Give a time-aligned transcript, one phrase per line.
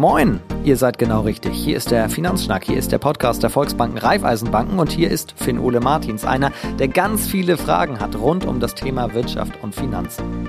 [0.00, 1.52] Moin, ihr seid genau richtig.
[1.52, 5.58] Hier ist der Finanzschnack, hier ist der Podcast der Volksbanken Raiffeisenbanken und hier ist Finn
[5.58, 10.48] Ole Martins, einer, der ganz viele Fragen hat rund um das Thema Wirtschaft und Finanzen.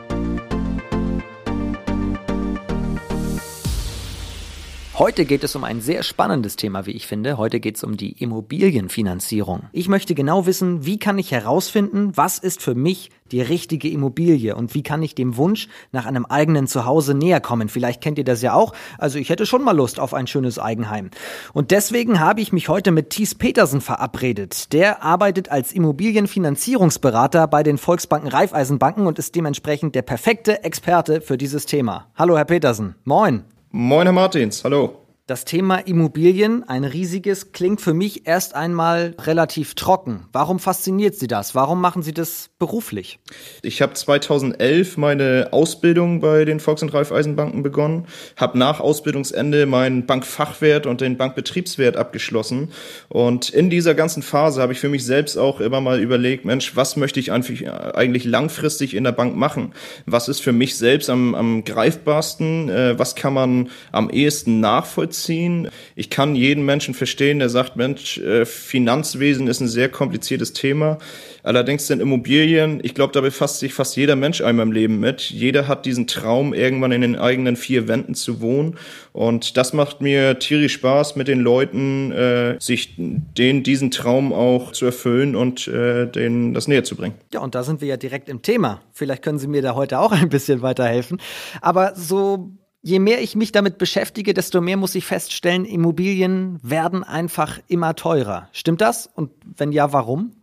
[5.02, 7.39] Heute geht es um ein sehr spannendes Thema, wie ich finde.
[7.39, 9.63] Heute geht es um die Immobilienfinanzierung.
[9.71, 14.55] Ich möchte genau wissen, wie kann ich herausfinden, was ist für mich die richtige Immobilie
[14.55, 17.68] und wie kann ich dem Wunsch nach einem eigenen Zuhause näher kommen.
[17.68, 18.75] Vielleicht kennt ihr das ja auch.
[19.00, 21.09] Also ich hätte schon mal Lust auf ein schönes Eigenheim.
[21.51, 24.71] Und deswegen habe ich mich heute mit Thies Petersen verabredet.
[24.71, 31.39] Der arbeitet als Immobilienfinanzierungsberater bei den Volksbanken Raiffeisenbanken und ist dementsprechend der perfekte Experte für
[31.39, 32.11] dieses Thema.
[32.14, 32.94] Hallo Herr Petersen.
[33.03, 33.45] Moin.
[33.73, 34.64] Moin, Herr Martins.
[34.66, 35.00] Hallo.
[35.31, 40.28] Das Thema Immobilien, ein riesiges, klingt für mich erst einmal relativ trocken.
[40.34, 41.56] Warum fasziniert Sie das?
[41.56, 43.17] Warum machen Sie das beruflich?
[43.62, 50.06] Ich habe 2011 meine Ausbildung bei den Volks- und Raiffeisenbanken begonnen, habe nach Ausbildungsende meinen
[50.06, 52.73] Bankfachwert und den Bankbetriebswert abgeschlossen.
[53.08, 56.76] Und in dieser ganzen Phase habe ich für mich selbst auch immer mal überlegt, Mensch,
[56.76, 59.72] was möchte ich eigentlich langfristig in der Bank machen?
[60.06, 62.68] Was ist für mich selbst am, am greifbarsten?
[62.68, 65.20] Äh, was kann man am ehesten nachvollziehen?
[65.22, 65.69] Nachvollziehen.
[65.95, 70.97] Ich kann jeden Menschen verstehen, der sagt, Mensch, äh, Finanzwesen ist ein sehr kompliziertes Thema.
[71.44, 75.22] Allerdings sind Immobilien, ich glaube, da befasst sich fast jeder Mensch einmal im Leben mit.
[75.22, 78.77] Jeder hat diesen Traum, irgendwann in den eigenen vier Wänden zu wohnen.
[79.11, 84.72] Und das macht mir tierisch Spaß, mit den Leuten äh, sich den diesen Traum auch
[84.72, 87.16] zu erfüllen und äh, denen das näher zu bringen.
[87.33, 88.81] Ja, und da sind wir ja direkt im Thema.
[88.94, 91.19] Vielleicht können Sie mir da heute auch ein bisschen weiterhelfen.
[91.61, 92.52] Aber so
[92.82, 97.96] je mehr ich mich damit beschäftige, desto mehr muss ich feststellen, Immobilien werden einfach immer
[97.96, 98.50] teurer.
[98.52, 99.10] Stimmt das?
[99.14, 100.34] Und wenn ja, warum?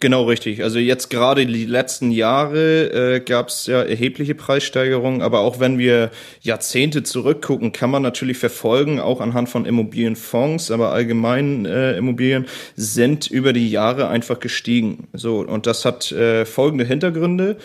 [0.00, 0.62] Genau richtig.
[0.62, 5.78] Also jetzt gerade die letzten Jahre äh, gab es ja erhebliche Preissteigerungen, aber auch wenn
[5.78, 6.10] wir
[6.40, 13.26] Jahrzehnte zurückgucken, kann man natürlich verfolgen, auch anhand von Immobilienfonds, aber allgemein äh, Immobilien sind
[13.30, 15.08] über die Jahre einfach gestiegen.
[15.12, 17.58] So und das hat äh, folgende Hintergründe.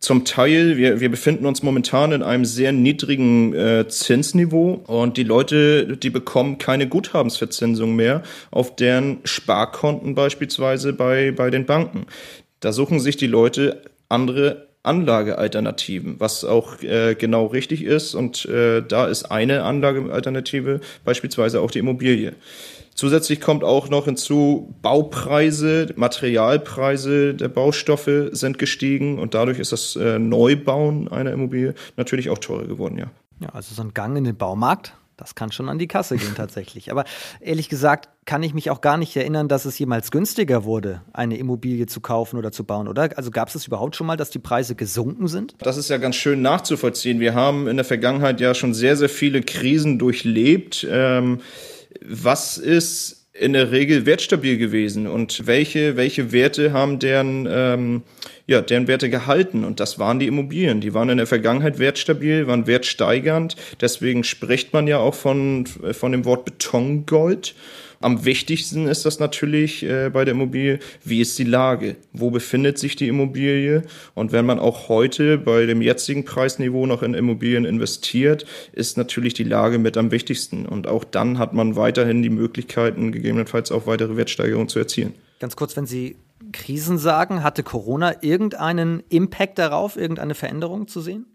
[0.00, 5.24] Zum Teil, wir, wir befinden uns momentan in einem sehr niedrigen äh, Zinsniveau und die
[5.24, 12.06] Leute, die bekommen keine Guthabensverzinsung mehr auf deren Sparkonten beispielsweise bei, bei den Banken.
[12.60, 18.14] Da suchen sich die Leute andere Anlagealternativen, was auch äh, genau richtig ist.
[18.14, 22.32] Und äh, da ist eine Anlagealternative beispielsweise auch die Immobilie.
[22.94, 29.96] Zusätzlich kommt auch noch hinzu, Baupreise, Materialpreise der Baustoffe sind gestiegen und dadurch ist das
[29.96, 33.10] äh, Neubauen einer Immobilie natürlich auch teurer geworden, ja.
[33.40, 36.34] Ja, also so ein Gang in den Baumarkt, das kann schon an die Kasse gehen
[36.34, 36.90] tatsächlich.
[36.90, 37.04] Aber
[37.40, 41.36] ehrlich gesagt kann ich mich auch gar nicht erinnern, dass es jemals günstiger wurde, eine
[41.36, 43.10] Immobilie zu kaufen oder zu bauen, oder?
[43.16, 45.54] Also gab es es überhaupt schon mal, dass die Preise gesunken sind?
[45.58, 47.20] Das ist ja ganz schön nachzuvollziehen.
[47.20, 50.86] Wir haben in der Vergangenheit ja schon sehr, sehr viele Krisen durchlebt.
[50.88, 51.40] Ähm,
[52.02, 58.02] was ist in der Regel wertstabil gewesen und welche, welche Werte haben deren, ähm,
[58.50, 59.62] ja, deren Werte gehalten?
[59.62, 60.80] Und das waren die Immobilien.
[60.80, 63.54] Die waren in der Vergangenheit wertstabil, waren wertsteigernd.
[63.80, 67.54] Deswegen spricht man ja auch von, von dem Wort Betongold.
[68.00, 71.94] Am wichtigsten ist das natürlich äh, bei der Immobilie, wie ist die Lage?
[72.12, 73.82] Wo befindet sich die Immobilie?
[74.14, 79.34] Und wenn man auch heute bei dem jetzigen Preisniveau noch in Immobilien investiert, ist natürlich
[79.34, 80.66] die Lage mit am wichtigsten.
[80.66, 85.14] Und auch dann hat man weiterhin die Möglichkeiten, gegebenenfalls auch weitere Wertsteigerungen zu erzielen.
[85.38, 86.16] Ganz kurz, wenn Sie
[86.52, 91.26] Krisen sagen, hatte Corona irgendeinen Impact darauf, irgendeine Veränderung zu sehen?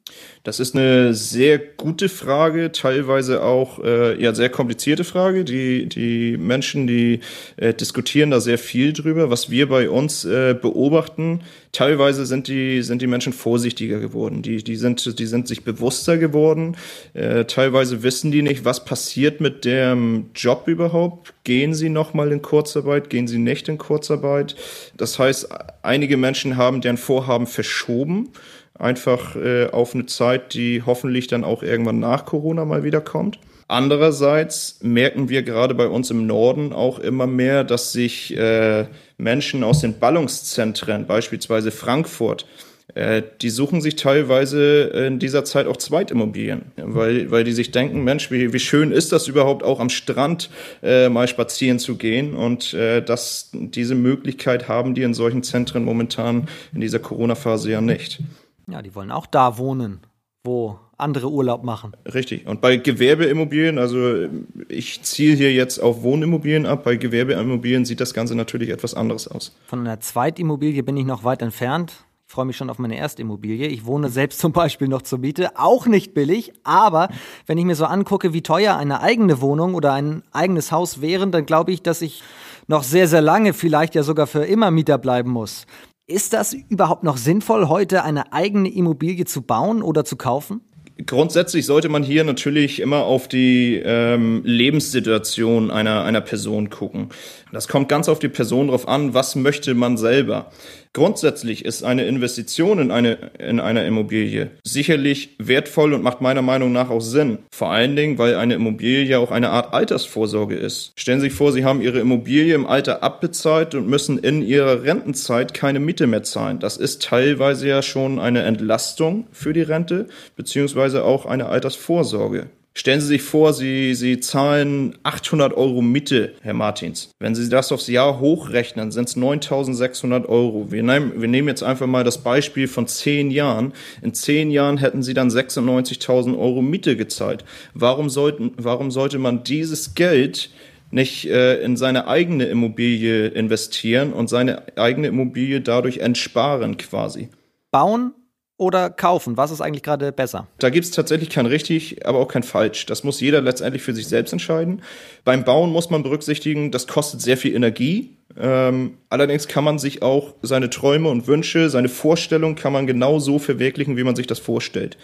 [0.44, 5.44] Das ist eine sehr gute Frage, teilweise auch äh, ja sehr komplizierte Frage.
[5.44, 7.20] Die die Menschen, die
[7.58, 9.30] äh, diskutieren da sehr viel drüber.
[9.30, 11.42] Was wir bei uns äh, beobachten,
[11.76, 14.42] teilweise sind die sind die Menschen vorsichtiger geworden.
[14.42, 16.78] Die die sind die sind sich bewusster geworden.
[17.14, 21.34] Äh, teilweise wissen die nicht, was passiert mit dem Job überhaupt.
[21.44, 23.10] Gehen sie noch mal in Kurzarbeit?
[23.10, 24.56] Gehen sie nicht in Kurzarbeit?
[24.96, 25.50] Das heißt,
[25.84, 28.30] einige Menschen haben deren Vorhaben verschoben
[28.78, 33.40] einfach äh, auf eine Zeit, die hoffentlich dann auch irgendwann nach Corona mal wieder kommt.
[33.68, 38.86] Andererseits merken wir gerade bei uns im Norden auch immer mehr, dass sich äh,
[39.18, 42.46] Menschen aus den Ballungszentren, beispielsweise Frankfurt,
[42.94, 48.04] äh, die suchen sich teilweise in dieser Zeit auch Zweitimmobilien, weil, weil die sich denken,
[48.04, 50.52] Mensch, wie, wie schön ist das überhaupt auch am Strand
[50.84, 55.84] äh, mal spazieren zu gehen und äh, dass diese Möglichkeit haben die in solchen Zentren
[55.84, 58.22] momentan in dieser Corona-Phase ja nicht.
[58.68, 60.02] Ja, die wollen auch da wohnen,
[60.46, 61.92] wo andere Urlaub machen.
[62.14, 62.48] Richtig.
[62.48, 64.28] Und bei Gewerbeimmobilien, also
[64.70, 69.28] ich ziele hier jetzt auf Wohnimmobilien ab, bei Gewerbeimmobilien sieht das Ganze natürlich etwas anderes
[69.28, 69.56] aus.
[69.66, 72.06] Von einer Zweitimmobilie bin ich noch weit entfernt.
[72.28, 73.68] Ich freue mich schon auf meine erste Immobilie.
[73.68, 76.54] Ich wohne selbst zum Beispiel noch zur Miete, auch nicht billig.
[76.64, 77.10] Aber
[77.46, 81.32] wenn ich mir so angucke, wie teuer eine eigene Wohnung oder ein eigenes Haus wären,
[81.32, 82.24] dann glaube ich, dass ich
[82.68, 85.68] noch sehr, sehr lange, vielleicht ja sogar für immer Mieter bleiben muss.
[86.08, 90.62] Ist das überhaupt noch sinnvoll, heute eine eigene Immobilie zu bauen oder zu kaufen?
[91.04, 97.10] Grundsätzlich sollte man hier natürlich immer auf die ähm, Lebenssituation einer, einer Person gucken.
[97.52, 100.52] Das kommt ganz auf die Person drauf an, was möchte man selber.
[100.96, 106.72] Grundsätzlich ist eine Investition in eine, in einer Immobilie sicherlich wertvoll und macht meiner Meinung
[106.72, 107.40] nach auch Sinn.
[107.54, 110.94] Vor allen Dingen, weil eine Immobilie auch eine Art Altersvorsorge ist.
[110.96, 114.84] Stellen Sie sich vor, Sie haben Ihre Immobilie im Alter abbezahlt und müssen in Ihrer
[114.84, 116.60] Rentenzeit keine Miete mehr zahlen.
[116.60, 120.08] Das ist teilweise ja schon eine Entlastung für die Rente,
[120.38, 122.48] beziehungsweise auch eine Altersvorsorge.
[122.78, 127.10] Stellen Sie sich vor, Sie, Sie zahlen 800 Euro Miete, Herr Martins.
[127.20, 130.72] Wenn Sie das aufs Jahr hochrechnen, sind es 9.600 Euro.
[130.72, 133.72] Wir nehmen, wir nehmen jetzt einfach mal das Beispiel von zehn Jahren.
[134.02, 137.46] In zehn Jahren hätten Sie dann 96.000 Euro Miete gezahlt.
[137.74, 140.50] Warum, sollten, warum sollte man dieses Geld
[140.92, 147.30] nicht äh, in seine eigene Immobilie investieren und seine eigene Immobilie dadurch entsparen quasi?
[147.72, 148.12] Bauen
[148.58, 149.38] oder kaufen?
[149.38, 150.48] Was ist eigentlich gerade besser?
[150.60, 152.86] Da gibt es tatsächlich kein richtig, aber auch kein falsch.
[152.86, 154.82] Das muss jeder letztendlich für sich selbst entscheiden.
[155.24, 158.18] Beim Bauen muss man berücksichtigen, das kostet sehr viel Energie.
[158.38, 163.20] Ähm, allerdings kann man sich auch seine Träume und Wünsche, seine Vorstellung kann man genau
[163.20, 164.98] so verwirklichen, wie man sich das vorstellt.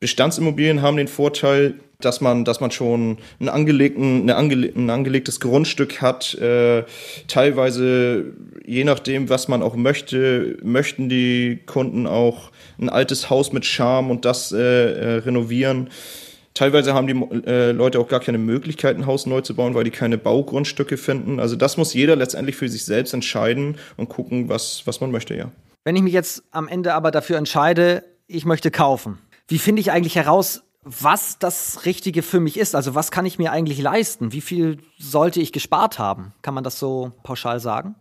[0.00, 5.40] Bestandsimmobilien haben den Vorteil, dass man, dass man schon einen angelegten, eine ange, ein angelegtes
[5.40, 6.34] Grundstück hat.
[6.34, 6.84] Äh,
[7.28, 8.24] teilweise,
[8.66, 14.10] je nachdem, was man auch möchte, möchten die Kunden auch ein altes Haus mit Charme
[14.10, 15.90] und das äh, äh, renovieren.
[16.54, 19.84] Teilweise haben die äh, Leute auch gar keine Möglichkeit, ein Haus neu zu bauen, weil
[19.84, 21.40] die keine Baugrundstücke finden.
[21.40, 25.34] Also das muss jeder letztendlich für sich selbst entscheiden und gucken, was, was man möchte,
[25.34, 25.50] ja.
[25.82, 29.18] Wenn ich mich jetzt am Ende aber dafür entscheide, ich möchte kaufen,
[29.48, 32.74] wie finde ich eigentlich heraus, was das Richtige für mich ist?
[32.74, 34.32] Also was kann ich mir eigentlich leisten?
[34.32, 36.34] Wie viel sollte ich gespart haben?
[36.42, 37.96] Kann man das so pauschal sagen?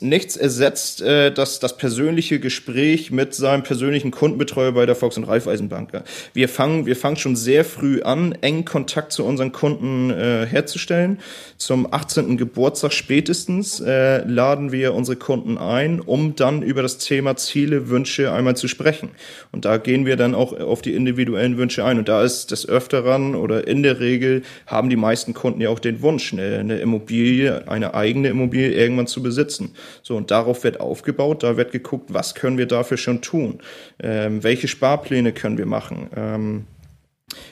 [0.00, 5.24] Nichts ersetzt äh, das, das persönliche Gespräch mit seinem persönlichen Kundenbetreuer bei der Volks- und
[5.24, 5.90] Raiffeisenbank.
[6.34, 11.18] Wir fangen, wir fangen schon sehr früh an, engen Kontakt zu unseren Kunden äh, herzustellen.
[11.56, 12.36] Zum 18.
[12.36, 18.32] Geburtstag spätestens äh, laden wir unsere Kunden ein, um dann über das Thema Ziele, Wünsche
[18.32, 19.10] einmal zu sprechen.
[19.50, 21.98] Und da gehen wir dann auch auf die individuellen Wünsche ein.
[21.98, 25.80] Und da ist des Öfteren oder in der Regel haben die meisten Kunden ja auch
[25.80, 29.74] den Wunsch, eine, eine Immobilie, eine eigene Immobilie irgendwann zu besitzen.
[30.02, 33.60] So, und darauf wird aufgebaut, da wird geguckt, was können wir dafür schon tun?
[34.00, 36.10] Ähm, welche Sparpläne können wir machen?
[36.16, 36.64] Ähm,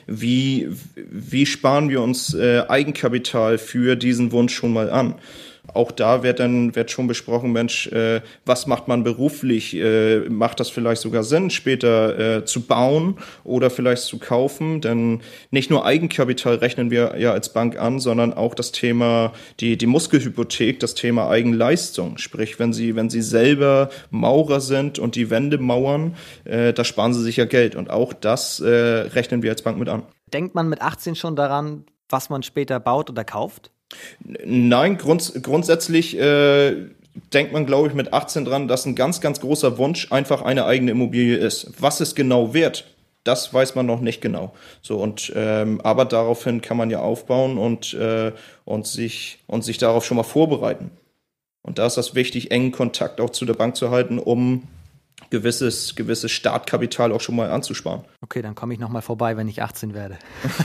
[0.07, 5.15] wie, wie sparen wir uns äh, Eigenkapital für diesen Wunsch schon mal an?
[5.77, 9.75] Auch da wird dann wird schon besprochen, Mensch, äh, was macht man beruflich?
[9.75, 14.81] Äh, macht das vielleicht sogar Sinn, später äh, zu bauen oder vielleicht zu kaufen?
[14.81, 15.21] Denn
[15.51, 19.85] nicht nur Eigenkapital rechnen wir ja als Bank an, sondern auch das Thema die die
[19.85, 22.17] Muskelhypothek, das Thema Eigenleistung.
[22.17, 27.13] Sprich, wenn Sie wenn Sie selber Maurer sind und die Wände mauern, äh, da sparen
[27.13, 30.03] Sie sich ja Geld und auch das äh, rechnen wir als Bank mit an.
[30.33, 33.71] Denkt man mit 18 schon daran, was man später baut oder kauft?
[34.19, 36.75] Nein, grunds grundsätzlich äh,
[37.33, 40.65] denkt man, glaube ich, mit 18 dran, dass ein ganz, ganz großer Wunsch einfach eine
[40.65, 41.71] eigene Immobilie ist.
[41.79, 42.85] Was es genau wert,
[43.23, 44.53] das weiß man noch nicht genau.
[44.81, 48.31] So und ähm, aber daraufhin kann man ja aufbauen und äh,
[48.65, 50.91] und sich und sich darauf schon mal vorbereiten.
[51.61, 54.63] Und da ist das wichtig, engen Kontakt auch zu der Bank zu halten, um
[55.29, 58.01] gewisses, gewisses Startkapital auch schon mal anzusparen.
[58.21, 60.17] Okay, dann komme ich nochmal vorbei, wenn ich 18 werde.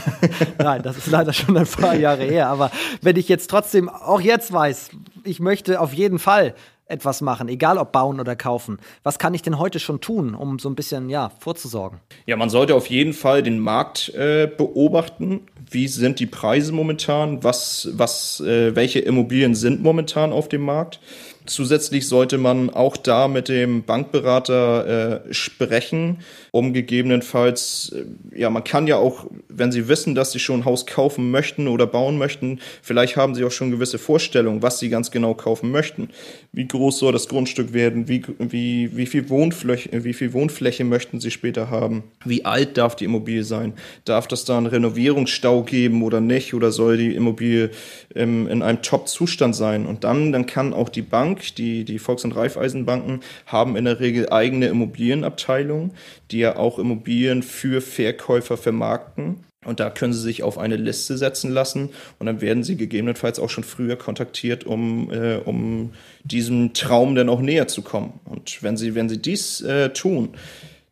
[0.57, 2.47] Nein, das ist leider schon ein paar Jahre her.
[2.47, 4.91] Aber wenn ich jetzt trotzdem auch jetzt weiß,
[5.23, 6.55] ich möchte auf jeden Fall
[6.85, 8.77] etwas machen, egal ob bauen oder kaufen.
[9.03, 11.99] Was kann ich denn heute schon tun, um so ein bisschen ja vorzusorgen?
[12.25, 15.41] Ja, man sollte auf jeden Fall den Markt äh, beobachten.
[15.69, 17.43] Wie sind die Preise momentan?
[17.43, 20.99] Was, was, äh, welche Immobilien sind momentan auf dem Markt?
[21.45, 26.19] Zusätzlich sollte man auch da mit dem Bankberater äh, sprechen,
[26.51, 30.65] um gegebenenfalls, äh, ja, man kann ja auch, wenn Sie wissen, dass Sie schon ein
[30.65, 34.89] Haus kaufen möchten oder bauen möchten, vielleicht haben Sie auch schon gewisse Vorstellungen, was Sie
[34.89, 36.09] ganz genau kaufen möchten.
[36.53, 38.07] Wie groß soll das Grundstück werden?
[38.07, 42.03] Wie, wie, wie, viel, Wohnfläche, wie viel Wohnfläche möchten Sie später haben?
[42.23, 43.73] Wie alt darf die Immobilie sein?
[44.05, 46.53] Darf das da einen Renovierungsstau geben oder nicht?
[46.53, 47.71] Oder soll die Immobilie
[48.13, 49.85] im, in einem Top-Zustand sein?
[49.87, 53.99] Und dann, dann kann auch die Bank, die, die Volks- und Raiffeisenbanken, haben in der
[53.99, 55.91] Regel eigene Immobilienabteilungen,
[56.31, 59.43] die ja auch Immobilien für Verkäufer vermarkten.
[59.65, 63.39] Und da können Sie sich auf eine Liste setzen lassen und dann werden Sie gegebenenfalls
[63.39, 65.93] auch schon früher kontaktiert, um, äh, um
[66.25, 68.19] diesem Traum dann auch näher zu kommen.
[68.25, 70.35] Und wenn Sie, wenn Sie dies äh, tun,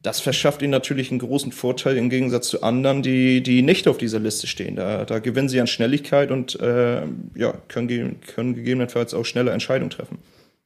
[0.04, 3.98] das verschafft ihnen natürlich einen großen Vorteil im Gegensatz zu anderen, die, die nicht auf
[3.98, 4.76] dieser Liste stehen.
[4.76, 7.02] Da, da gewinnen sie an Schnelligkeit und äh,
[7.36, 10.18] ja, können, können gegebenenfalls auch schnelle Entscheidungen treffen.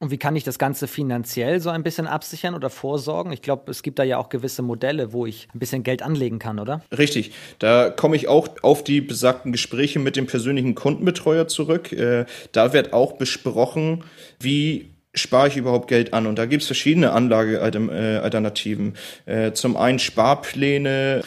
[0.06, 3.32] Und wie kann ich das Ganze finanziell so ein bisschen absichern oder vorsorgen?
[3.32, 6.38] Ich glaube, es gibt da ja auch gewisse Modelle, wo ich ein bisschen Geld anlegen
[6.38, 6.80] kann, oder?
[6.96, 7.32] Richtig.
[7.58, 11.90] Da komme ich auch auf die besagten Gespräche mit dem persönlichen Kundenbetreuer zurück.
[11.90, 14.04] Äh, da wird auch besprochen,
[14.38, 16.28] wie spare ich überhaupt Geld an?
[16.28, 18.94] Und da gibt es verschiedene Anlagealternativen.
[19.24, 21.24] Äh, zum einen Sparpläne,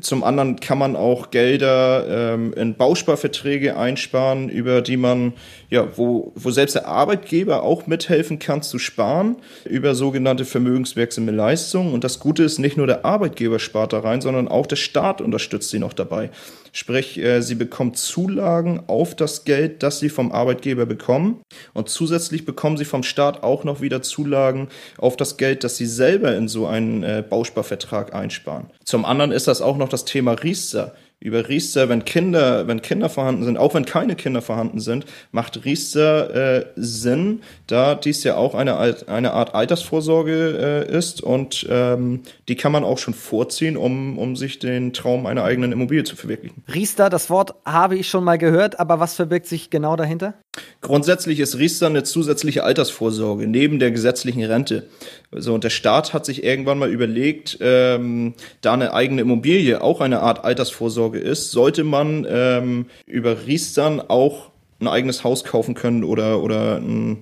[0.00, 5.34] zum anderen kann man auch Gelder ähm, in Bausparverträge einsparen, über die man,
[5.70, 11.94] ja, wo, wo selbst der Arbeitgeber auch mithelfen kann zu sparen, über sogenannte vermögenswirksame Leistungen.
[11.94, 15.20] Und das Gute ist, nicht nur der Arbeitgeber spart da rein, sondern auch der Staat
[15.20, 16.30] unterstützt sie noch dabei.
[16.72, 21.42] Sprich, äh, sie bekommen Zulagen auf das Geld, das sie vom Arbeitgeber bekommen.
[21.74, 25.86] Und zusätzlich bekommen sie vom Staat auch noch wieder Zulagen auf das Geld, das sie
[25.86, 28.66] selber in so einen äh, Bausparvertrag einsparen.
[28.84, 33.08] Zum anderen ist das auch noch das Thema Riester über Riester, wenn Kinder, wenn Kinder
[33.08, 38.36] vorhanden sind, auch wenn keine Kinder vorhanden sind, macht Riester äh, Sinn, da dies ja
[38.36, 43.76] auch eine, eine Art Altersvorsorge äh, ist und ähm, die kann man auch schon vorziehen,
[43.76, 46.62] um, um sich den Traum einer eigenen Immobilie zu verwirklichen.
[46.72, 50.34] Riester, das Wort habe ich schon mal gehört, aber was verbirgt sich genau dahinter?
[50.80, 54.88] Grundsätzlich ist Riester eine zusätzliche Altersvorsorge neben der gesetzlichen Rente.
[55.32, 60.00] So, und der Staat hat sich irgendwann mal überlegt, ähm, da eine eigene Immobilie auch
[60.00, 64.50] eine Art Altersvorsorge ist, sollte man ähm, über Riestern auch
[64.80, 67.18] ein eigenes Haus kaufen können oder, oder ein,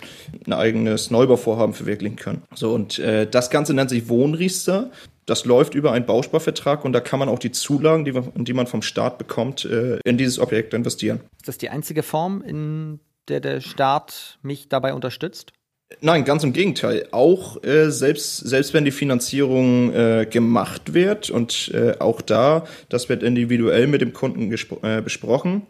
[0.47, 2.43] ein eigenes Neubauvorhaben verwirklichen können.
[2.55, 4.91] So, und äh, das Ganze nennt sich Wohnriester.
[5.25, 8.67] Das läuft über einen Bausparvertrag und da kann man auch die Zulagen, die, die man
[8.67, 11.21] vom Staat bekommt, äh, in dieses Objekt investieren.
[11.39, 15.53] Ist das die einzige Form, in der der Staat mich dabei unterstütst?
[16.01, 17.07] Nein, ganz im Gegenteil.
[17.13, 23.09] Auch äh, selbst, selbst wenn die Finanzierung äh, gemacht wird und äh, auch da, das
[23.09, 24.53] wird individuell mit dem Kunden
[24.83, 25.63] äh, besprochen.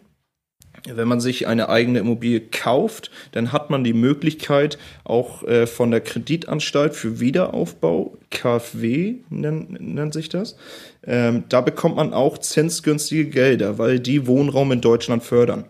[0.85, 5.91] Wenn man sich eine eigene Immobilie kauft, dann hat man die Möglichkeit, auch äh, von
[5.91, 10.57] der Kreditanstalt für Wiederaufbau, KfW nennt, nennt sich das,
[11.05, 15.65] ähm, da bekommt man auch zinsgünstige Gelder, weil die Wohnraum in Deutschland fördern.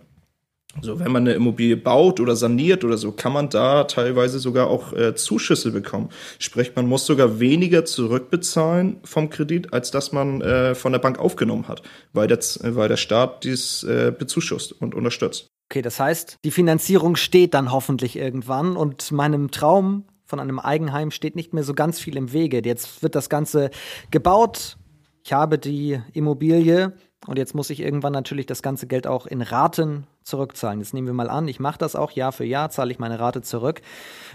[0.82, 4.68] So, wenn man eine Immobilie baut oder saniert oder so, kann man da teilweise sogar
[4.68, 6.10] auch äh, Zuschüsse bekommen.
[6.38, 11.18] Sprich, man muss sogar weniger zurückbezahlen vom Kredit, als das man äh, von der Bank
[11.18, 15.48] aufgenommen hat, weil der, weil der Staat dies äh, bezuschusst und unterstützt.
[15.70, 21.10] Okay, das heißt, die Finanzierung steht dann hoffentlich irgendwann und meinem Traum von einem Eigenheim
[21.10, 22.60] steht nicht mehr so ganz viel im Wege.
[22.64, 23.70] Jetzt wird das Ganze
[24.10, 24.76] gebaut.
[25.24, 26.92] Ich habe die Immobilie
[27.26, 30.80] und jetzt muss ich irgendwann natürlich das ganze Geld auch in Raten zurückzahlen.
[30.80, 33.18] Jetzt nehmen wir mal an, ich mache das auch Jahr für Jahr, zahle ich meine
[33.18, 33.80] Rate zurück.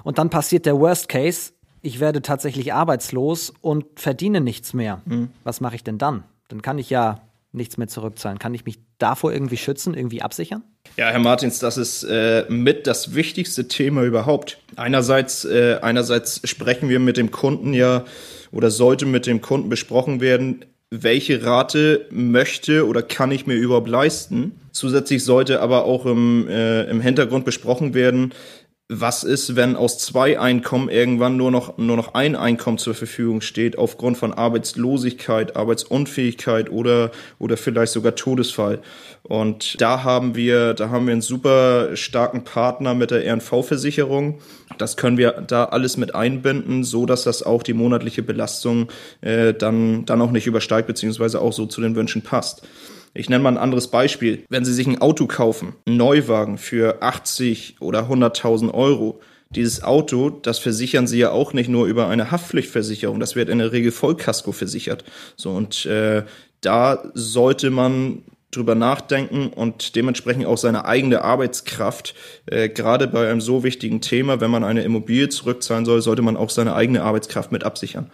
[0.03, 5.01] Und dann passiert der Worst Case, ich werde tatsächlich arbeitslos und verdiene nichts mehr.
[5.05, 5.29] Mhm.
[5.43, 6.23] Was mache ich denn dann?
[6.47, 7.21] Dann kann ich ja
[7.53, 8.39] nichts mehr zurückzahlen.
[8.39, 10.63] Kann ich mich davor irgendwie schützen, irgendwie absichern?
[10.97, 14.59] Ja, Herr Martins, das ist äh, mit das wichtigste Thema überhaupt.
[14.75, 18.05] Einerseits, äh, einerseits sprechen wir mit dem Kunden ja
[18.51, 23.87] oder sollte mit dem Kunden besprochen werden, welche Rate möchte oder kann ich mir überhaupt
[23.87, 24.51] leisten.
[24.73, 28.33] Zusätzlich sollte aber auch im, äh, im Hintergrund besprochen werden,
[28.93, 33.39] was ist, wenn aus zwei Einkommen irgendwann nur noch, nur noch ein Einkommen zur Verfügung
[33.39, 38.79] steht, aufgrund von Arbeitslosigkeit, Arbeitsunfähigkeit oder, oder vielleicht sogar Todesfall.
[39.23, 44.39] Und da haben wir, da haben wir einen super starken Partner mit der RNV-Versicherung.
[44.77, 48.89] Das können wir da alles mit einbinden, so dass das auch die monatliche Belastung
[49.21, 52.63] äh, dann, dann auch nicht übersteigt, beziehungsweise auch so zu den Wünschen passt.
[53.13, 54.43] Ich nenne mal ein anderes Beispiel.
[54.49, 60.29] Wenn Sie sich ein Auto kaufen, einen Neuwagen für 80 oder 100.000 Euro, dieses Auto,
[60.29, 63.91] das versichern Sie ja auch nicht nur über eine Haftpflichtversicherung, das wird in der Regel
[63.91, 65.03] Vollkasko versichert.
[65.35, 66.23] So und äh,
[66.61, 72.15] da sollte man drüber nachdenken und dementsprechend auch seine eigene Arbeitskraft,
[72.45, 76.37] äh, gerade bei einem so wichtigen Thema, wenn man eine Immobilie zurückzahlen soll, sollte man
[76.37, 78.11] auch seine eigene Arbeitskraft mit absichern.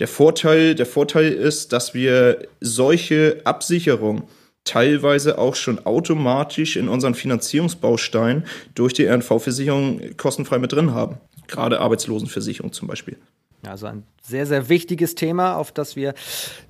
[0.00, 4.22] Der Vorteil, der Vorteil ist, dass wir solche Absicherung
[4.64, 11.18] teilweise auch schon automatisch in unseren Finanzierungsbausteinen durch die RNV-Versicherung kostenfrei mit drin haben.
[11.48, 13.18] Gerade Arbeitslosenversicherung zum Beispiel.
[13.66, 16.14] Also ein sehr, sehr wichtiges Thema, auf das wir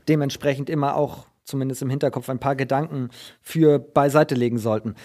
[0.09, 3.11] dementsprechend immer auch zumindest im Hinterkopf ein paar Gedanken
[3.41, 4.97] für beiseite legen sollten.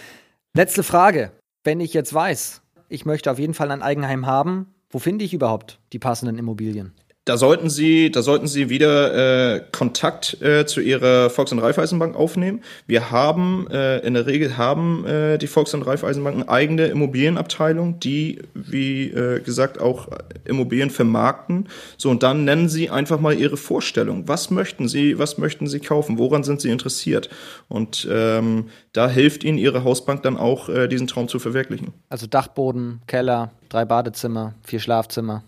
[0.55, 1.31] Letzte Frage.
[1.63, 5.33] Wenn ich jetzt weiß, ich möchte auf jeden Fall ein Eigenheim haben, wo finde ich
[5.33, 6.93] überhaupt die passenden Immobilien?
[7.25, 12.15] Da sollten Sie, da sollten Sie wieder äh, Kontakt äh, zu Ihrer Volks- und Raiffeisenbank
[12.15, 12.61] aufnehmen.
[12.85, 18.43] Wir haben äh, in der Regel haben äh, die Volks- und Raiffeisenbanken eigene Immobilienabteilung, die
[18.53, 20.09] wie äh, gesagt auch
[20.43, 21.67] Immobilien vermarkten.
[21.97, 24.27] So und dann nennen Sie einfach mal Ihre Vorstellung.
[24.27, 26.19] Was möchten Sie, was möchten Sie kaufen?
[26.19, 27.31] Woran sind Sie interessiert?
[27.67, 31.91] Und ähm, da hilft Ihnen Ihre Hausbank dann auch, äh, diesen Traum zu verwirklichen.
[32.07, 35.43] Also Dachboden, Keller, drei Badezimmer, vier Schlafzimmer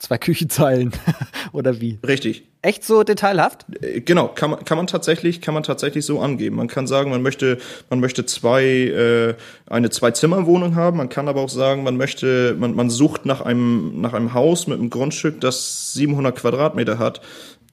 [0.00, 0.92] zwei Küchenzeilen
[1.52, 2.00] oder wie?
[2.04, 2.48] Richtig.
[2.62, 3.66] Echt so detailhaft?
[3.80, 6.56] Äh, genau, kann man, kann man tatsächlich, kann man tatsächlich so angeben.
[6.56, 9.34] Man kann sagen, man möchte, man möchte zwei, äh,
[9.66, 10.96] eine Zwei-Zimmer-Wohnung haben.
[10.96, 14.66] Man kann aber auch sagen, man möchte, man, man sucht nach einem, nach einem Haus
[14.66, 17.20] mit einem Grundstück, das 700 Quadratmeter hat.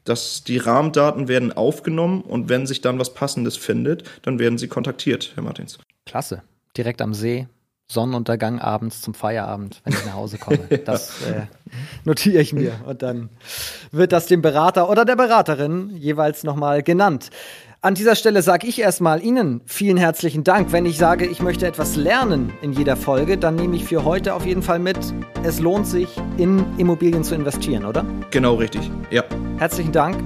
[0.04, 4.70] dass die Rahmendaten werden aufgenommen und wenn sich dann was Passendes findet, dann werden sie
[4.70, 5.80] kontaktiert, Herr Martins.
[6.06, 6.44] Klasse.
[6.78, 7.48] Direkt am See,
[7.90, 10.60] Sonnenuntergang abends zum Feierabend, wenn ich nach Hause komme.
[10.86, 11.48] Das äh,
[12.06, 13.30] notiere ich mir und dann
[13.92, 17.30] wird das dem Berater oder der Beraterin jeweils nochmal genannt.
[17.82, 20.72] An dieser Stelle sage ich erstmal Ihnen vielen herzlichen Dank.
[20.72, 24.34] Wenn ich sage, ich möchte etwas lernen in jeder Folge, dann nehme ich für heute
[24.34, 24.98] auf jeden Fall mit,
[25.44, 28.04] es lohnt sich, in Immobilien zu investieren, oder?
[28.32, 29.24] Genau richtig, ja.
[29.58, 30.18] Herzlichen Dank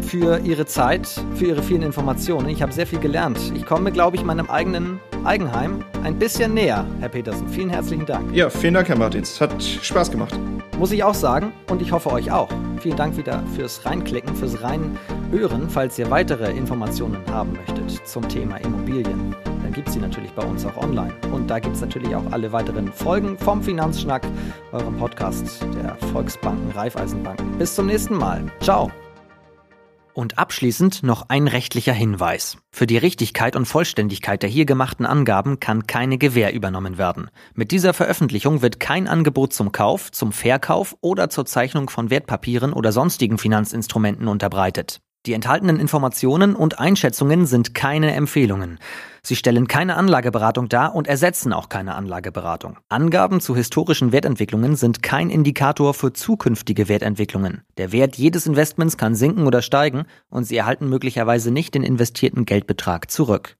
[0.00, 2.48] für Ihre Zeit, für Ihre vielen Informationen.
[2.48, 3.38] Ich habe sehr viel gelernt.
[3.54, 7.48] Ich komme, glaube ich, meinem eigenen Eigenheim ein bisschen näher, Herr Petersen.
[7.48, 8.34] Vielen herzlichen Dank.
[8.34, 9.40] Ja, vielen Dank, Herr Martins.
[9.40, 10.38] Hat Spaß gemacht.
[10.78, 12.48] Muss ich auch sagen und ich hoffe euch auch.
[12.80, 15.70] Vielen Dank wieder fürs Reinklicken, fürs Reinhören.
[15.70, 20.44] Falls ihr weitere Informationen haben möchtet zum Thema Immobilien, dann gibt es sie natürlich bei
[20.44, 21.14] uns auch online.
[21.32, 24.26] Und da gibt es natürlich auch alle weiteren Folgen vom Finanzschnack,
[24.72, 27.56] eurem Podcast der Volksbanken, Raiffeisenbanken.
[27.56, 28.44] Bis zum nächsten Mal.
[28.60, 28.90] Ciao.
[30.14, 32.56] Und abschließend noch ein rechtlicher Hinweis.
[32.70, 37.30] Für die Richtigkeit und Vollständigkeit der hier gemachten Angaben kann keine Gewähr übernommen werden.
[37.54, 42.72] Mit dieser Veröffentlichung wird kein Angebot zum Kauf, zum Verkauf oder zur Zeichnung von Wertpapieren
[42.72, 45.00] oder sonstigen Finanzinstrumenten unterbreitet.
[45.26, 48.78] Die enthaltenen Informationen und Einschätzungen sind keine Empfehlungen.
[49.22, 52.76] Sie stellen keine Anlageberatung dar und ersetzen auch keine Anlageberatung.
[52.90, 57.62] Angaben zu historischen Wertentwicklungen sind kein Indikator für zukünftige Wertentwicklungen.
[57.78, 62.44] Der Wert jedes Investments kann sinken oder steigen und Sie erhalten möglicherweise nicht den investierten
[62.44, 63.56] Geldbetrag zurück.